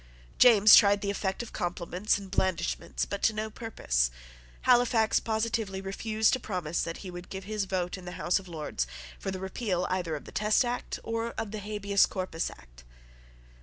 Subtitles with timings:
[0.39, 4.09] James tried the effect of compliments and blandishments, but to no purpose.
[4.61, 8.47] Halifax positively refused to promise that he would give his vote in the House of
[8.47, 8.87] Lords
[9.19, 12.83] for the repeal either of the Test Act or of the Habeas Corpus Act.